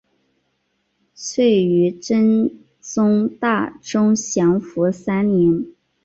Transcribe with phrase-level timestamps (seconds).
[1.13, 5.63] 卒于真宗大中祥符三年。